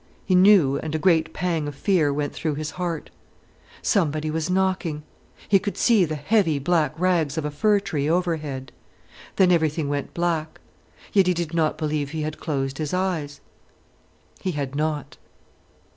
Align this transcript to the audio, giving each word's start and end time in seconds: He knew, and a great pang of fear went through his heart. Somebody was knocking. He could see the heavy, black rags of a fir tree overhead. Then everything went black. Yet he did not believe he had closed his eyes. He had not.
He 0.25 0.33
knew, 0.33 0.77
and 0.79 0.95
a 0.95 0.97
great 0.97 1.31
pang 1.31 1.67
of 1.67 1.75
fear 1.75 2.11
went 2.11 2.33
through 2.33 2.55
his 2.55 2.71
heart. 2.71 3.11
Somebody 3.83 4.31
was 4.31 4.49
knocking. 4.49 5.03
He 5.47 5.59
could 5.59 5.77
see 5.77 6.05
the 6.05 6.15
heavy, 6.15 6.57
black 6.57 6.99
rags 6.99 7.37
of 7.37 7.45
a 7.45 7.51
fir 7.51 7.79
tree 7.79 8.09
overhead. 8.09 8.71
Then 9.35 9.51
everything 9.51 9.89
went 9.89 10.15
black. 10.15 10.59
Yet 11.13 11.27
he 11.27 11.35
did 11.35 11.53
not 11.53 11.77
believe 11.77 12.09
he 12.09 12.23
had 12.23 12.39
closed 12.39 12.79
his 12.79 12.95
eyes. 12.95 13.41
He 14.41 14.53
had 14.53 14.73
not. 14.73 15.17